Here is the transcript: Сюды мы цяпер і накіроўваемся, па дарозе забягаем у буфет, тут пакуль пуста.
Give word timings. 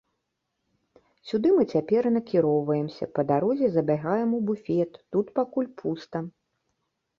Сюды 1.31 1.49
мы 1.57 1.63
цяпер 1.75 2.01
і 2.11 2.13
накіроўваемся, 2.15 3.03
па 3.19 3.27
дарозе 3.33 3.67
забягаем 3.77 4.29
у 4.41 4.43
буфет, 4.51 4.91
тут 5.17 5.27
пакуль 5.39 5.71
пуста. 5.85 6.17